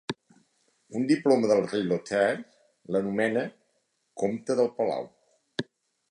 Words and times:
Un 0.99 1.03
diploma 1.09 1.49
del 1.51 1.59
rei 1.73 1.83
Lothair 1.89 2.39
l'anomena 2.95 3.43
"comte 4.23 4.57
del 4.61 4.71
palau". 4.79 5.07